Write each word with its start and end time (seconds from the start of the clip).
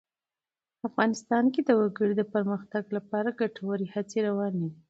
افغانستان 0.89 1.43
کې 1.53 1.61
د 1.63 1.69
وګړي 1.79 2.13
د 2.17 2.23
پرمختګ 2.33 2.83
لپاره 2.97 3.37
ګټورې 3.41 3.87
هڅې 3.93 4.17
روانې 4.27 4.67
دي. 4.69 4.79